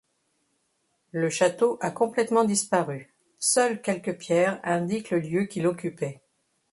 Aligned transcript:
Le 1.11 1.29
château 1.29 1.77
a 1.79 1.91
complètement 1.91 2.43
disparu, 2.43 3.13
seules 3.37 3.83
quelques 3.83 4.17
pierres 4.17 4.59
indiquent 4.63 5.11
le 5.11 5.19
lieu 5.19 5.45
qu'il 5.45 5.67
occupait. 5.67 6.23